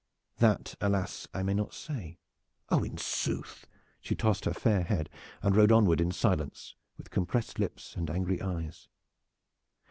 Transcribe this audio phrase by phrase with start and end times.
[0.39, 1.27] "That, alas!
[1.31, 2.17] I may not say."
[2.69, 3.67] "Oh, in sooth!"
[4.01, 5.11] She tossed her fair head
[5.43, 8.87] and rode onward in silence, with compressed lips and angry eyes.